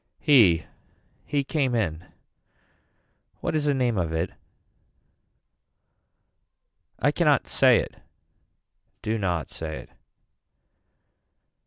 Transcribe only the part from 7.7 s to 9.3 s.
it. Do